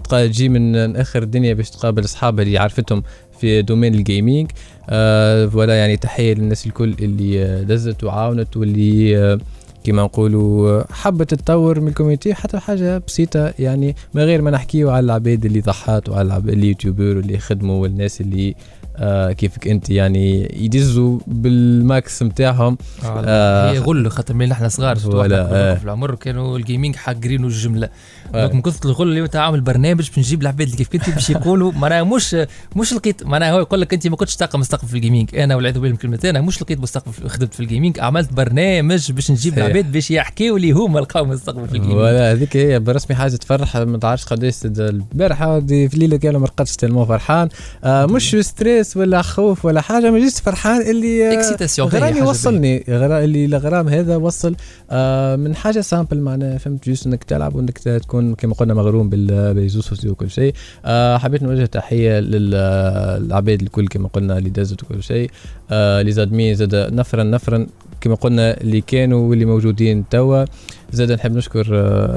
[0.08, 3.02] تجي من آخر الدنيا باش تقابل اصحابها اللي عرفتهم.
[3.40, 4.50] في domaine ال gaming
[4.90, 9.38] آه ولا يعني تحية للناس الكل اللي آه، دزت وعاونت واللي آه
[9.84, 14.90] كما نقولوا حبت تتطور من ال community حتى حاجة بسيطة يعني من غير ما نحكيو
[14.90, 18.54] على العباد اللي ضحات وعلى ال youtubers اللي خدموا والناس اللي
[18.98, 24.98] آه كيفك انت؟ يعني يدزوا بال max نتاعهم آه، هي غل خاطر من إحنا صغار
[25.06, 25.40] ولا، ولا
[25.72, 25.74] آه.
[25.74, 27.88] في العمر كانوا ال gaming حاقرينه الجملة.
[28.34, 28.40] آه.
[28.42, 31.30] دونك من كثر الغل اللي انت عامل برنامج باش نجيب العباد اللي كيف كنت باش
[31.30, 31.72] يقولوا.
[31.82, 32.36] معناها مش
[32.76, 35.56] مش لقيت معناها هو يقول لك انت ما كنتش تلقى مستقبل في ال gaming أنا
[35.56, 39.12] والعياذ بالله من كلمتين أنا مش لقيت مستقبل في- خدمت في ال gaming عملت برنامج
[39.12, 39.58] باش نجيب.
[39.58, 43.36] العباد باش يحكيوا لي هما لقاو مستقبل في ال gaming ولا هذيك هي برسمي حاجة
[43.36, 47.48] تفرح ما تعرفش قداش البارحة في الليلة كامله ما رقدتش تلمو فرحان.
[47.84, 52.84] آه مش stress ولا خوف ولا حاجة ما جيت فرحان اللي آه excitation غرامي وصلني.
[52.90, 54.56] غرا اللي الغرام هذا وصل
[54.90, 59.54] آه من حاجة simple معناها فهمت؟ juste إنك تلعب وإنك تكون كما قلنا مغروم بال-
[59.54, 60.54] بال réseaux sociaux وكل شيء.
[60.84, 65.30] آه حبيت نوجه تحية للعباد الكل كما قلنا اللي دازت وكل شيء.
[65.72, 67.66] les admins زاد نفرا نفرا
[68.00, 70.44] كما قلنا اللي كانوا واللي موجودين توا.
[70.92, 71.66] زاد نحب نشكر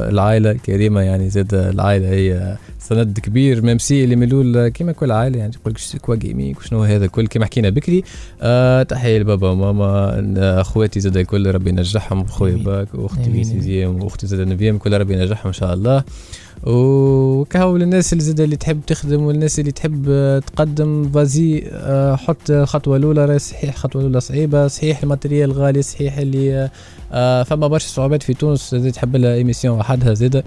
[0.09, 3.61] العائلة الكريمة يعني زاد العائلة هي سند كبير.
[3.61, 7.27] même si اللي ملول كما كل عائلة يعني تقول لك quoi gaming وشنو هذا الكل
[7.27, 8.03] كما حكينا بكري
[8.41, 12.63] آه تحية لبابا وماما أخواتي زاد الكل ربي ينجحهم آمين.
[12.63, 13.43] باك واختي آمين.
[13.43, 16.03] في سيزيام واختي زاد neuvième كل ربي ينجحهم إن شاء الله
[16.63, 22.51] وكهو للناس اللي زاد اللي تحب تخدم والناس اللي تحب آه، تقدم فازي آه، حط
[22.51, 26.69] خطوة الأولى راهي صحيح خطوة الأولى صعيبة صحيح ال matériel غالي صحيح اللي
[27.11, 30.35] آه، فما برشا صعوبات في تونس زاد تحب لها émission وحدها زاد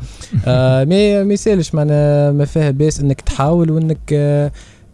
[0.88, 4.12] mais ما يسالش معناها ما فيها باس إنك تحاول وإنك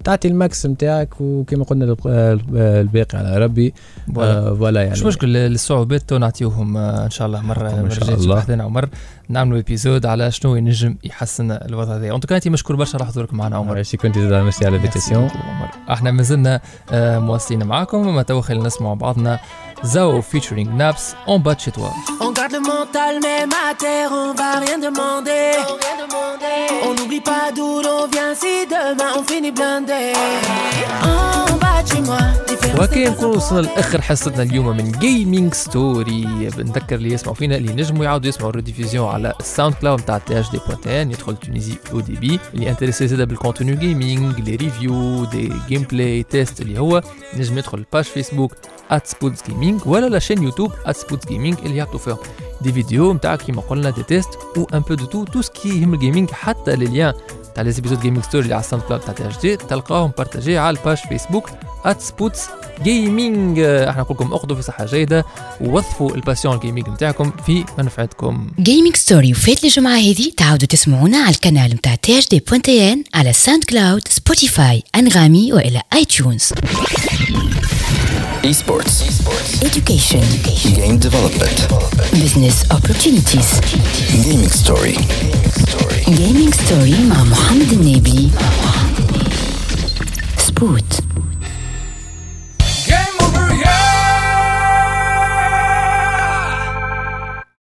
[0.09, 3.75] تعطي ال max نتاعك وكما قلنا الب- الباقي على ربي.
[4.15, 4.81] voilà.
[4.81, 4.93] آه، يعني.
[4.93, 7.41] مش مشكل الصعوبات تو نعطيوهم آه، إن شاء الله.
[7.41, 8.45] مرة إن شاء الله.
[8.51, 8.89] عمر.
[9.29, 12.15] نعملوا ابيزود على شنو ينجم يحسن الوضع هذا.
[12.15, 13.83] انت انت مشكور برشا على حضورك معنا عمر.
[13.83, 15.29] شي كنت زاد ميرسي على الانفيتاسيون.
[15.91, 16.61] إحنا مازلنا
[16.93, 18.07] آه، مواصلين معاكم.
[18.07, 19.39] وما تو خلينا نسمعوا بعضنا.
[19.83, 21.91] زاو featuring نابس اون بات chez toi.
[22.21, 25.47] On garde le mental même à terre, on va rien demander.
[26.87, 30.03] On n'oublie pas d'où l'on vient si demain on finit blindé.
[31.13, 36.51] En bas de chez moi, différents وكان نكون وصلنا لاخر حصتنا اليوم من جيمنج ستوري
[36.57, 40.51] بنذكر اللي يسمعوا فينا اللي نجموا يعاودوا يسمعوا الريديفيزيون على الساوند كلاود نتاع تي اش
[40.51, 45.53] دي بوانتين يدخل تونيزي أو دي بي اللي انتريسي زاد بالكونتوني جيمنج لي ريفيو دي
[45.69, 47.03] جيم بلاي تيست اللي هو
[47.35, 48.53] نجم يدخل الباج فيسبوك
[49.05, 52.19] سبوتس جيمنج ولا لا يوتيوب ات سبوتس جيمنج اللي يعطوا فيهم
[52.61, 55.95] دي فيديو نتاع كيما قلنا دي تيست و ان بو دو تو تو سكي يهم
[55.95, 57.15] الجيمنج حتى لي
[57.55, 60.79] تاع لي زيبيزود جيمنج ستوري اللي على الساوند كلاود تاع تي دي تلقاهم بارتاجي على
[60.79, 61.51] الباج فيسبوك
[61.85, 62.47] ات سبوتس
[62.83, 65.25] جيمنج إحنا نقول لكم اخذوا في صحة جيدة
[65.61, 68.51] ووظفوا الباسيون الجيمنج نتاعكم في منفعتكم.
[68.61, 73.33] جيمنج ستوري وفات الجمعة هذه تعاودوا تسمعونا على القناة متاع تي اش دي بوانتين على
[73.33, 76.53] ساوند كلاود سبوتيفاي انغامي وإلى اي تيونز
[78.49, 79.03] Esports.
[79.03, 79.63] Esports.
[79.63, 80.23] Education.
[80.23, 80.73] Education.
[80.75, 81.55] Game development.
[81.59, 82.11] development.
[82.13, 83.61] Business opportunities.
[84.25, 84.97] Gaming story.
[86.07, 88.31] Gaming story مع محمد Nabi.
[90.41, 91.08] Sport.